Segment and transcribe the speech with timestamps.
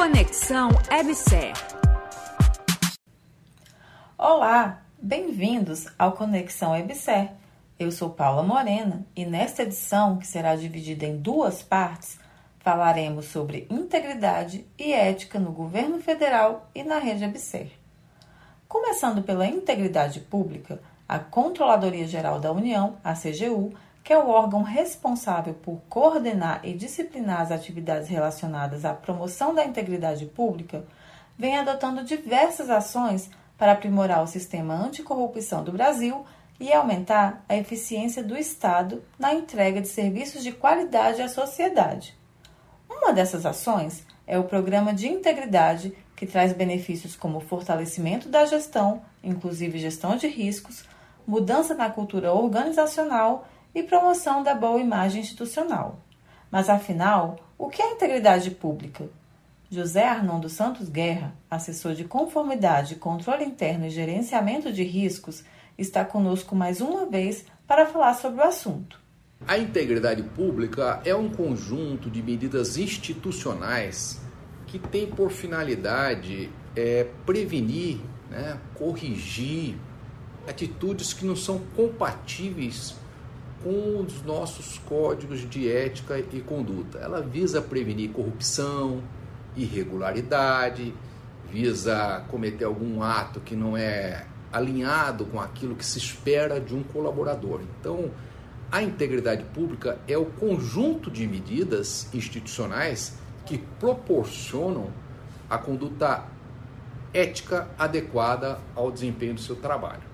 [0.00, 1.52] Conexão EBSER.
[4.16, 7.32] Olá, bem-vindos ao Conexão EBSER.
[7.78, 12.18] Eu sou Paula Morena e nesta edição, que será dividida em duas partes,
[12.60, 17.70] falaremos sobre integridade e ética no governo federal e na rede EBSER.
[18.66, 24.62] Começando pela integridade pública, a Controladoria Geral da União, a CGU, que é o órgão
[24.62, 30.84] responsável por coordenar e disciplinar as atividades relacionadas à promoção da integridade pública,
[31.36, 36.24] vem adotando diversas ações para aprimorar o sistema anticorrupção do Brasil
[36.58, 42.18] e aumentar a eficiência do Estado na entrega de serviços de qualidade à sociedade.
[42.88, 49.02] Uma dessas ações é o Programa de Integridade, que traz benefícios como fortalecimento da gestão,
[49.22, 50.84] inclusive gestão de riscos,
[51.26, 56.00] mudança na cultura organizacional e promoção da boa imagem institucional.
[56.50, 59.08] Mas afinal, o que é integridade pública?
[59.70, 65.44] José Arnon dos Santos Guerra, assessor de conformidade, controle interno e gerenciamento de riscos,
[65.78, 69.00] está conosco mais uma vez para falar sobre o assunto.
[69.46, 74.20] A integridade pública é um conjunto de medidas institucionais
[74.66, 79.76] que tem por finalidade é, prevenir, né, corrigir
[80.48, 82.94] atitudes que não são compatíveis
[83.62, 86.98] com os nossos códigos de ética e conduta.
[86.98, 89.02] Ela visa prevenir corrupção,
[89.56, 90.94] irregularidade,
[91.50, 96.82] visa cometer algum ato que não é alinhado com aquilo que se espera de um
[96.82, 97.60] colaborador.
[97.78, 98.10] Então,
[98.70, 104.90] a integridade pública é o conjunto de medidas institucionais que proporcionam
[105.48, 106.24] a conduta
[107.12, 110.09] ética adequada ao desempenho do seu trabalho.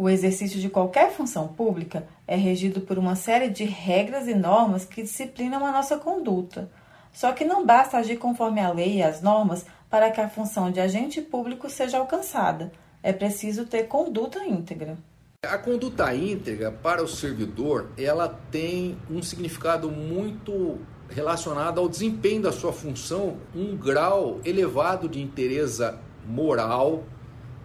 [0.00, 4.82] O exercício de qualquer função pública é regido por uma série de regras e normas
[4.82, 6.70] que disciplinam a nossa conduta.
[7.12, 10.70] Só que não basta agir conforme a lei e as normas para que a função
[10.70, 12.72] de agente público seja alcançada.
[13.02, 14.96] É preciso ter conduta íntegra.
[15.44, 20.78] A conduta íntegra para o servidor, ela tem um significado muito
[21.10, 25.92] relacionado ao desempenho da sua função, um grau elevado de interesse
[26.26, 27.04] moral,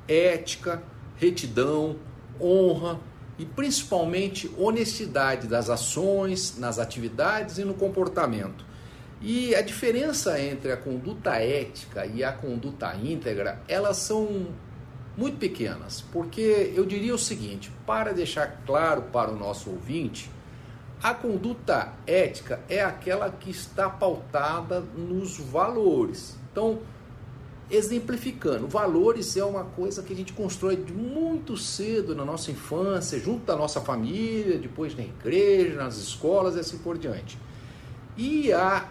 [0.06, 0.84] ética,
[1.16, 1.95] retidão,
[2.40, 3.00] honra
[3.38, 8.66] e principalmente honestidade das ações, nas atividades e no comportamento.
[9.22, 14.47] E a diferença entre a conduta ética e a conduta íntegra, elas são
[15.18, 20.29] muito pequenas, porque eu diria o seguinte, para deixar claro para o nosso ouvinte,
[21.01, 26.38] a conduta ética é aquela que está pautada nos valores.
[26.51, 26.79] Então,
[27.69, 33.45] exemplificando, valores é uma coisa que a gente constrói muito cedo na nossa infância, junto
[33.45, 37.37] da nossa família, depois na igreja, nas escolas e assim por diante.
[38.15, 38.87] E a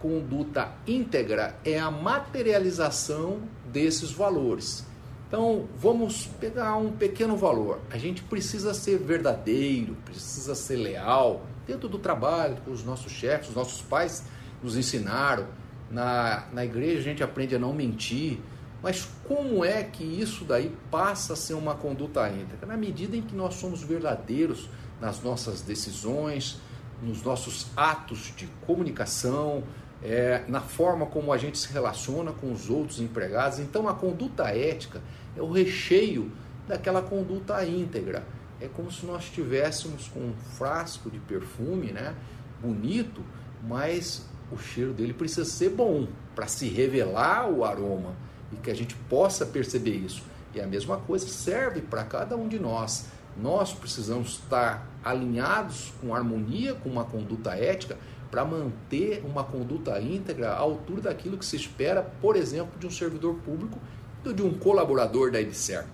[0.00, 4.84] conduta íntegra é a materialização desses valores.
[5.26, 7.80] Então, vamos pegar um pequeno valor.
[7.90, 13.50] A gente precisa ser verdadeiro, precisa ser leal dentro do trabalho com os nossos chefes,
[13.50, 14.24] os nossos pais
[14.62, 15.46] nos ensinaram
[15.90, 18.40] na, na igreja a gente aprende a não mentir,
[18.82, 22.66] mas como é que isso daí passa a ser uma conduta íntegra?
[22.66, 24.68] Na medida em que nós somos verdadeiros
[25.00, 26.60] nas nossas decisões,
[27.02, 29.64] nos nossos atos de comunicação,
[30.02, 33.58] é, na forma como a gente se relaciona com os outros empregados.
[33.58, 35.00] Então, a conduta ética
[35.36, 36.30] é o recheio
[36.66, 38.24] daquela conduta íntegra.
[38.60, 42.14] É como se nós estivéssemos com um frasco de perfume, né,
[42.60, 43.24] bonito,
[43.62, 48.14] mas o cheiro dele precisa ser bom para se revelar o aroma
[48.52, 50.22] e que a gente possa perceber isso.
[50.54, 53.06] E a mesma coisa serve para cada um de nós.
[53.36, 57.96] Nós precisamos estar alinhados com harmonia, com uma conduta ética,
[58.30, 62.90] para manter uma conduta íntegra à altura daquilo que se espera, por exemplo, de um
[62.90, 63.78] servidor público
[64.24, 65.86] ou de um colaborador da EBSER.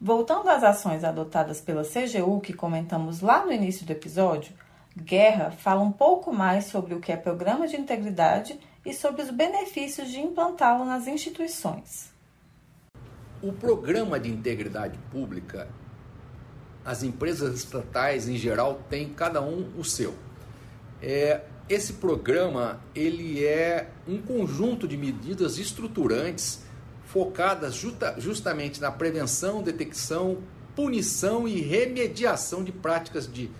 [0.00, 4.52] Voltando às ações adotadas pela CGU que comentamos lá no início do episódio,
[4.96, 9.30] Guerra fala um pouco mais sobre o que é programa de integridade e sobre os
[9.30, 12.12] benefícios de implantá-lo nas instituições.
[13.42, 15.68] O programa de integridade pública,
[16.84, 20.14] as empresas estatais em geral têm cada um o seu.
[21.02, 26.62] É, esse programa ele é um conjunto de medidas estruturantes
[27.04, 30.38] focadas justa, justamente na prevenção, detecção,
[30.76, 33.50] punição e remediação de práticas de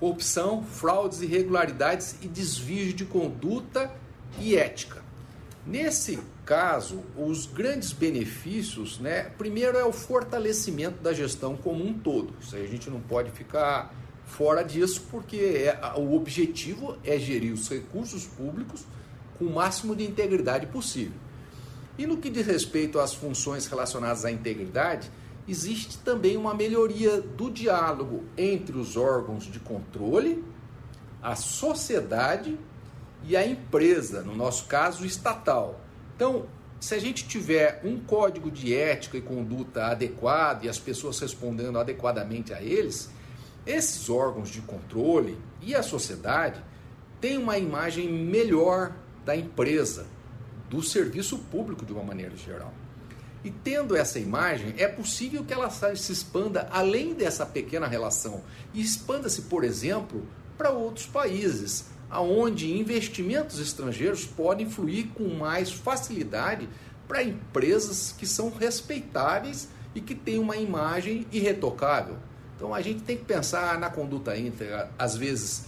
[0.00, 3.92] corrupção, fraudes, irregularidades e desvios de conduta
[4.40, 5.02] e ética.
[5.66, 12.34] Nesse caso, os grandes benefícios, né, primeiro é o fortalecimento da gestão como um todo.
[12.40, 13.94] Isso aí a gente não pode ficar
[14.24, 18.84] fora disso, porque é, o objetivo é gerir os recursos públicos
[19.38, 21.18] com o máximo de integridade possível.
[21.98, 25.10] E no que diz respeito às funções relacionadas à integridade,
[25.50, 30.44] existe também uma melhoria do diálogo entre os órgãos de controle,
[31.20, 32.56] a sociedade
[33.24, 35.80] e a empresa, no nosso caso, estatal.
[36.14, 36.46] Então,
[36.78, 41.78] se a gente tiver um código de ética e conduta adequado e as pessoas respondendo
[41.78, 43.10] adequadamente a eles,
[43.66, 46.62] esses órgãos de controle e a sociedade
[47.20, 48.92] têm uma imagem melhor
[49.24, 50.06] da empresa,
[50.70, 52.72] do serviço público de uma maneira geral.
[53.42, 58.42] E tendo essa imagem, é possível que ela se expanda além dessa pequena relação
[58.74, 60.26] e expanda-se, por exemplo,
[60.58, 66.68] para outros países, aonde investimentos estrangeiros podem fluir com mais facilidade
[67.08, 72.16] para empresas que são respeitáveis e que têm uma imagem irretocável.
[72.56, 75.64] Então a gente tem que pensar na conduta íntegra, às vezes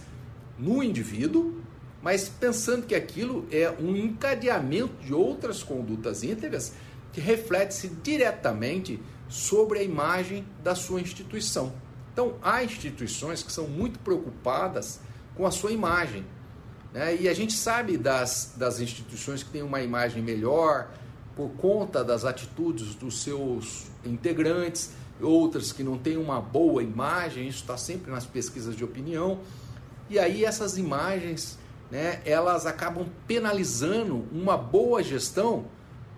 [0.59, 1.59] no indivíduo,
[2.03, 6.73] mas pensando que aquilo é um encadeamento de outras condutas íntegras
[7.13, 8.99] que reflete-se diretamente
[9.29, 11.71] sobre a imagem da sua instituição.
[12.11, 14.99] Então, há instituições que são muito preocupadas
[15.35, 16.25] com a sua imagem.
[16.93, 17.15] Né?
[17.21, 20.91] E a gente sabe das, das instituições que têm uma imagem melhor
[21.35, 27.61] por conta das atitudes dos seus integrantes, outras que não têm uma boa imagem, isso
[27.61, 29.39] está sempre nas pesquisas de opinião.
[30.09, 31.57] E aí essas imagens
[31.89, 35.65] né, elas acabam penalizando uma boa gestão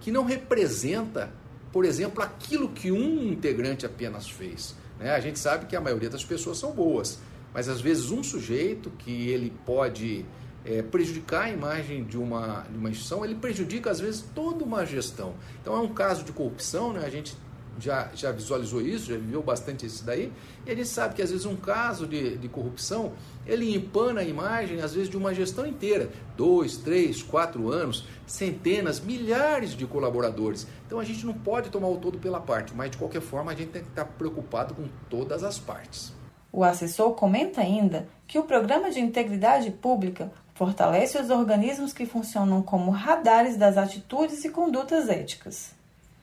[0.05, 1.31] que não representa,
[1.71, 4.75] por exemplo, aquilo que um integrante apenas fez.
[4.99, 5.09] Né?
[5.09, 7.17] A gente sabe que a maioria das pessoas são boas,
[7.51, 10.23] mas às vezes um sujeito que ele pode
[10.63, 14.85] é, prejudicar a imagem de uma, de uma instituição, ele prejudica às vezes toda uma
[14.85, 15.33] gestão.
[15.59, 17.03] Então é um caso de corrupção, né?
[17.03, 17.35] a gente
[17.79, 20.31] já, já visualizou isso, já viveu bastante isso daí,
[20.65, 23.13] e gente sabe que às vezes um caso de, de corrupção,
[23.45, 28.99] ele empana a imagem, às vezes, de uma gestão inteira, dois, três, quatro anos, centenas,
[28.99, 30.67] milhares de colaboradores.
[30.85, 33.55] Então a gente não pode tomar o todo pela parte, mas de qualquer forma a
[33.55, 36.13] gente tem que estar preocupado com todas as partes.
[36.51, 42.61] O assessor comenta ainda que o programa de integridade pública fortalece os organismos que funcionam
[42.61, 45.74] como radares das atitudes e condutas éticas.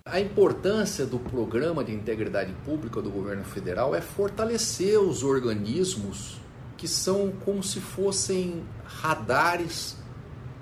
[0.05, 6.41] A importância do programa de integridade pública do governo federal é fortalecer os organismos
[6.77, 9.97] que são como se fossem radares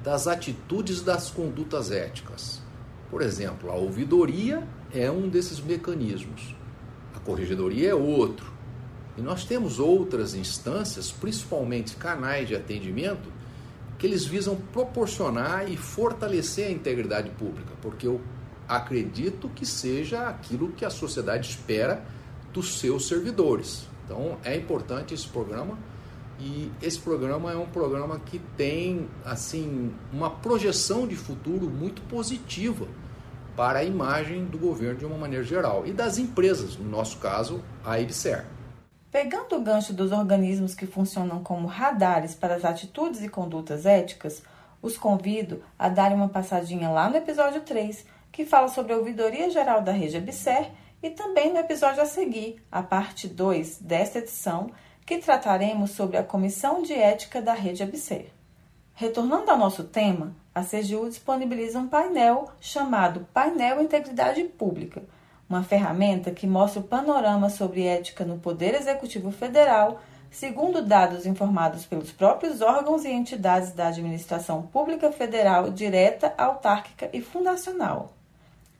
[0.04, 2.60] das atitudes das condutas éticas.
[3.10, 6.54] Por exemplo, a ouvidoria é um desses mecanismos,
[7.16, 8.52] a corregedoria é outro.
[9.16, 13.32] E nós temos outras instâncias, principalmente canais de atendimento,
[13.98, 18.20] que eles visam proporcionar e fortalecer a integridade pública, porque o
[18.70, 22.04] acredito que seja aquilo que a sociedade espera
[22.52, 23.88] dos seus servidores.
[24.04, 25.76] Então é importante esse programa
[26.38, 32.86] e esse programa é um programa que tem assim uma projeção de futuro muito positiva
[33.56, 37.60] para a imagem do governo de uma maneira geral e das empresas, no nosso caso,
[37.84, 38.46] a IBSER.
[39.10, 44.44] Pegando o gancho dos organismos que funcionam como radares para as atitudes e condutas éticas,
[44.80, 49.50] os convido a darem uma passadinha lá no episódio 3 que fala sobre a Ouvidoria
[49.50, 50.70] Geral da Rede Abser,
[51.02, 54.70] e também no episódio a seguir, a parte 2 desta edição,
[55.06, 58.30] que trataremos sobre a Comissão de Ética da Rede Abser.
[58.94, 65.02] Retornando ao nosso tema, a CGU disponibiliza um painel chamado Painel Integridade Pública,
[65.48, 70.00] uma ferramenta que mostra o panorama sobre ética no Poder Executivo Federal,
[70.30, 77.20] segundo dados informados pelos próprios órgãos e entidades da administração pública federal direta, autárquica e
[77.22, 78.12] fundacional.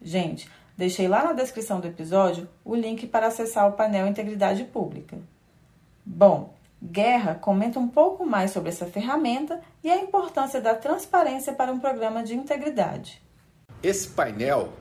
[0.02, 5.18] Gente, deixei lá na descrição do episódio o link para acessar o painel Integridade Pública.
[6.04, 11.70] Bom, Guerra comenta um pouco mais sobre essa ferramenta e a importância da transparência para
[11.70, 13.22] um programa de integridade.
[13.82, 14.72] Esse painel,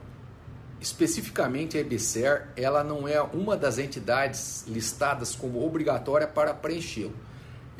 [0.80, 7.29] especificamente a EBSER, ela não é uma das entidades listadas como obrigatória para preenchê-lo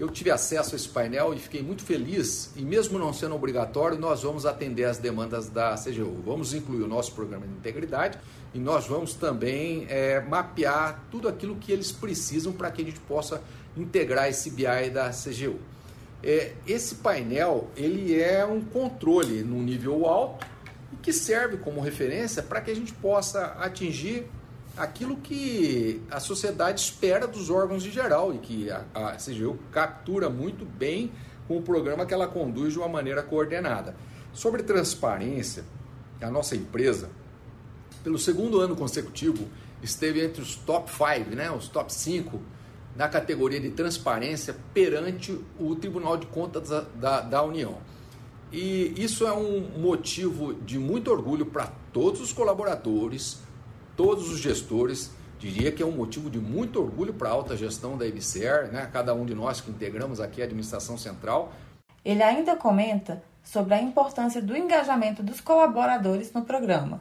[0.00, 2.50] eu tive acesso a esse painel e fiquei muito feliz.
[2.56, 6.22] E mesmo não sendo obrigatório, nós vamos atender as demandas da CGU.
[6.24, 8.18] Vamos incluir o nosso programa de integridade
[8.54, 12.98] e nós vamos também é, mapear tudo aquilo que eles precisam para que a gente
[13.00, 13.42] possa
[13.76, 15.58] integrar esse BI da CGU.
[16.22, 20.46] É, esse painel ele é um controle no nível alto
[20.94, 24.26] e que serve como referência para que a gente possa atingir
[24.76, 30.30] aquilo que a sociedade espera dos órgãos em geral e que a, a CGU captura
[30.30, 31.12] muito bem
[31.46, 33.94] com o programa que ela conduz de uma maneira coordenada.
[34.32, 35.64] Sobre transparência,
[36.20, 37.10] a nossa empresa,
[38.04, 39.48] pelo segundo ano consecutivo,
[39.82, 42.40] esteve entre os top 5, né, os top 5
[42.96, 47.78] na categoria de transparência perante o Tribunal de Contas da, da, da União.
[48.52, 53.38] E isso é um motivo de muito orgulho para todos os colaboradores,
[53.96, 55.10] todos os gestores.
[55.38, 58.88] Diria que é um motivo de muito orgulho para a alta gestão da EBSER, né?
[58.92, 61.52] cada um de nós que integramos aqui a administração central.
[62.04, 67.00] Ele ainda comenta sobre a importância do engajamento dos colaboradores no programa.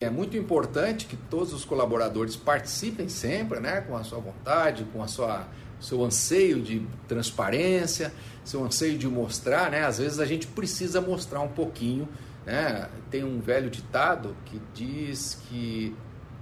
[0.00, 5.02] É muito importante que todos os colaboradores participem sempre, né, com a sua vontade, com
[5.02, 5.48] a sua
[5.80, 8.12] seu anseio de transparência,
[8.44, 9.84] seu anseio de mostrar, né?
[9.84, 12.08] Às vezes a gente precisa mostrar um pouquinho,
[12.44, 12.88] né?
[13.10, 15.94] Tem um velho ditado que diz que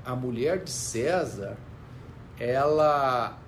[0.06, 1.56] a mulher de César,
[2.38, 3.38] ela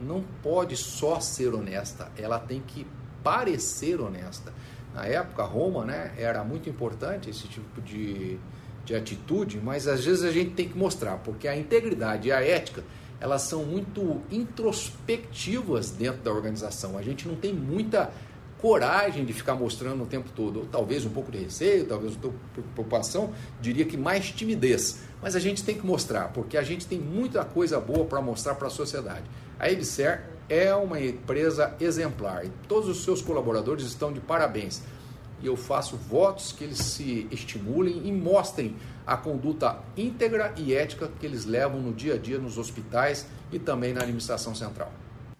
[0.00, 2.84] não pode só ser honesta, ela tem que
[3.22, 4.52] parecer honesta.
[4.92, 8.38] Na época, Roma, né, era muito importante esse tipo de,
[8.84, 12.42] de atitude, mas às vezes a gente tem que mostrar, porque a integridade e a
[12.42, 12.82] ética
[13.20, 16.96] elas são muito introspectivas dentro da organização.
[16.96, 18.12] A gente não tem muita
[18.58, 22.36] coragem de ficar mostrando o tempo todo, talvez um pouco de receio, talvez um pouco
[22.54, 25.00] de preocupação, diria que mais timidez.
[25.22, 28.56] Mas a gente tem que mostrar, porque a gente tem muita coisa boa para mostrar
[28.56, 29.24] para a sociedade.
[29.58, 34.82] A EBSER é uma empresa exemplar e todos os seus colaboradores estão de parabéns.
[35.40, 38.74] E eu faço votos que eles se estimulem e mostrem
[39.06, 43.58] a conduta íntegra e ética que eles levam no dia a dia nos hospitais e
[43.58, 44.92] também na administração central.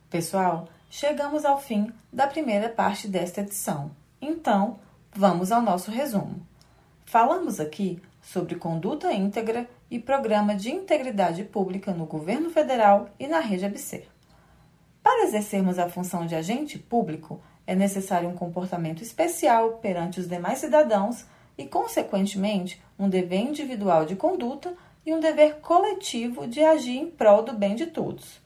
[0.09, 3.91] Pessoal, chegamos ao fim da primeira parte desta edição.
[4.21, 4.79] Então,
[5.13, 6.47] vamos ao nosso resumo.
[7.05, 13.41] Falamos aqui sobre conduta íntegra e programa de integridade pública no governo federal e na
[13.41, 14.07] rede ABC.
[15.03, 20.59] Para exercermos a função de agente público, é necessário um comportamento especial perante os demais
[20.59, 21.25] cidadãos
[21.57, 27.43] e, consequentemente, um dever individual de conduta e um dever coletivo de agir em prol
[27.43, 28.41] do bem de todos.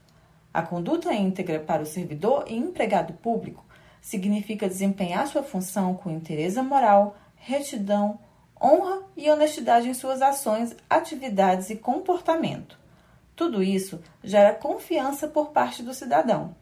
[0.53, 3.65] A conduta íntegra para o servidor e empregado público
[4.01, 8.19] significa desempenhar sua função com interesse moral, retidão,
[8.61, 12.79] honra e honestidade em suas ações, atividades e comportamento.
[13.35, 16.55] Tudo isso gera confiança por parte do cidadão.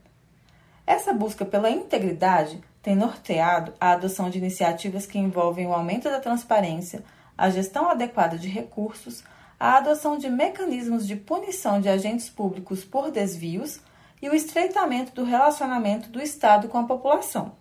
[0.86, 6.20] Essa busca pela integridade tem norteado a adoção de iniciativas que envolvem o aumento da
[6.20, 7.02] transparência,
[7.36, 9.22] a gestão adequada de recursos,
[9.60, 13.78] a adoção de mecanismos de punição de agentes públicos por desvios
[14.22, 17.52] e o estreitamento do relacionamento do Estado com a população.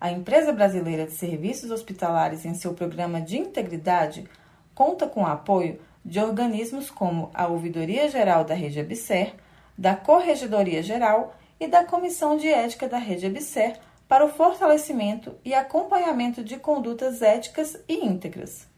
[0.00, 4.28] A Empresa Brasileira de Serviços Hospitalares, em seu programa de integridade,
[4.76, 9.34] conta com o apoio de organismos como a Ouvidoria Geral da Rede Abser,
[9.76, 15.52] da Corregedoria Geral e da Comissão de Ética da Rede Abser para o fortalecimento e
[15.52, 18.68] acompanhamento de condutas éticas e íntegras.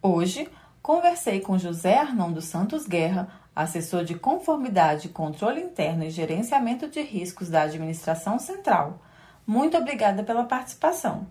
[0.00, 0.48] Hoje,
[0.86, 7.02] conversei com José Arnão dos Santos Guerra, assessor de conformidade, controle interno e gerenciamento de
[7.02, 9.02] riscos da Administração Central.
[9.44, 11.26] Muito obrigada pela participação.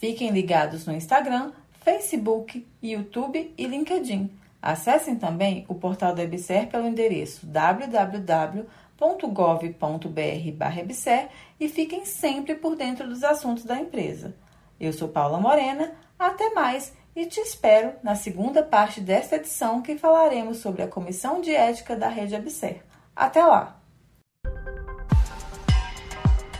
[0.00, 1.52] Fiquem ligados no Instagram,
[1.84, 4.28] Facebook, YouTube e LinkedIn.
[4.60, 13.08] Acessem também o portal da EBSER pelo endereço www www.gov.br/ebser e fiquem sempre por dentro
[13.08, 14.36] dos assuntos da empresa.
[14.78, 19.98] Eu sou Paula Morena, até mais e te espero na segunda parte desta edição que
[19.98, 22.82] falaremos sobre a Comissão de Ética da Rede Abser.
[23.14, 23.78] Até lá!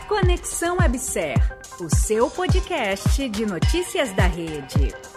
[0.07, 1.37] Conexão Abser,
[1.79, 5.12] o seu podcast de notícias da rede.